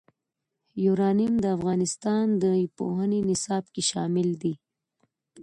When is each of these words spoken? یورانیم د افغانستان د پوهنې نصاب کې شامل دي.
یورانیم 0.85 1.33
د 1.43 1.45
افغانستان 1.57 2.25
د 2.43 2.45
پوهنې 2.77 3.19
نصاب 3.29 3.63
کې 3.73 3.81
شامل 3.91 4.29
دي. 4.41 4.53